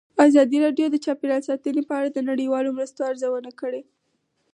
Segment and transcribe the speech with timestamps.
[0.25, 3.81] ازادي راډیو د چاپیریال ساتنه په اړه د نړیوالو مرستو ارزونه کړې.